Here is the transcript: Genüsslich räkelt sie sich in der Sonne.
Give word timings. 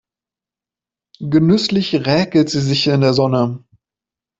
Genüsslich 1.19 1.93
räkelt 2.07 2.49
sie 2.49 2.59
sich 2.61 2.87
in 2.87 3.01
der 3.01 3.13
Sonne. 3.13 3.63